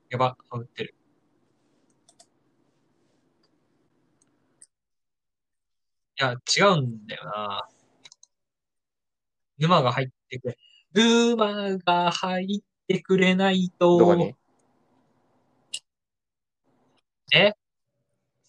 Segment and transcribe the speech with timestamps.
[0.10, 0.96] やば、かぶってる。
[6.20, 7.68] いや、違うんだよな。
[9.60, 10.58] 沼が入ってくれ。
[10.94, 14.00] 沼が入ってくれないと。
[14.00, 14.34] どこに？
[17.36, 17.54] え？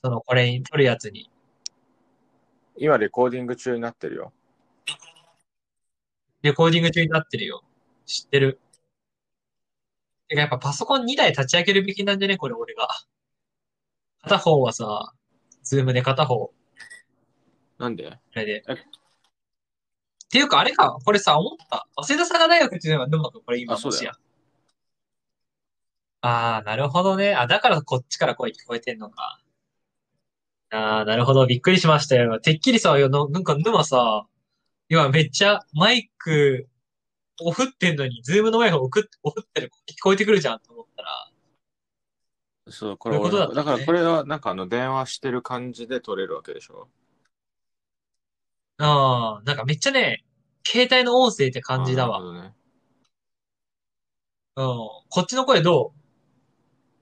[0.03, 1.31] その、これに撮るやつに。
[2.79, 4.33] 今レコーディング中になってるよ。
[6.43, 7.63] レコーディング中になってるよ。
[8.07, 8.61] 知ってる。
[10.29, 12.37] てかやっぱパソコン2台立ち上げるべきなんじゃね？
[12.37, 12.89] これ俺が。
[14.23, 15.13] 片方はさ、
[15.63, 16.53] Zoom で片方、
[17.79, 18.09] なんで？
[18.09, 18.65] あれで。
[18.69, 18.73] え？
[18.73, 18.77] っ
[20.31, 21.87] ていうかあれか、これさ、思った。
[21.97, 24.13] 早稲田佐賀大学っていうのが沼か、これ今あそうだよもしや。
[26.21, 27.35] あー、なるほどね。
[27.35, 29.41] あ、だからこっちから声聞こえてんのか。
[30.71, 31.47] あー、なるほど。
[31.47, 32.39] びっくりしましたよ。
[32.41, 34.27] てっきりさ、よのなんか沼さ、
[34.89, 36.67] 今めっちゃマイク
[37.41, 39.05] オフってんのに、ズームの前がオフっ
[39.53, 41.31] てる聞こえてくるじゃんと思ったら、
[42.71, 46.89] そう、これ俺だねだからこれはなんかあの電話してる感じで撮れるわけでしょ
[48.79, 50.25] あー、なんかめっちゃね、
[50.67, 52.21] 携帯の音声って感じだわ。
[52.21, 52.55] うん。
[54.57, 55.93] こっちの声ど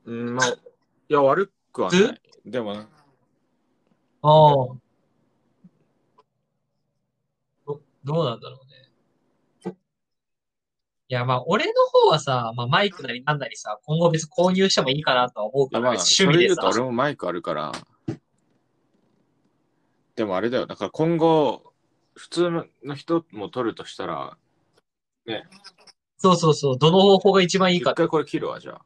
[0.05, 0.13] う？
[0.13, 0.55] ん、まあ、い
[1.09, 2.21] や、悪くはない。
[2.45, 2.89] でも、う
[4.23, 4.77] ああ。
[8.07, 9.77] ど、どうなんだろうね。
[11.09, 16.81] いや、まあ、俺の方はさ、まあ、マイクなりなんなりさ、今後別に購入してもいいかなとは思うから、まあ、趣それで言うと味でさ。
[16.81, 17.73] 俺もマイクあるから、
[20.17, 20.67] でもあれだよ。
[20.67, 21.73] だから今後、
[22.15, 22.51] 普通
[22.83, 24.37] の人も撮るとしたら、
[26.19, 27.91] そうそうそう、どの方法が一番いいか。
[27.93, 28.81] 一回これ切るわ、じゃあ。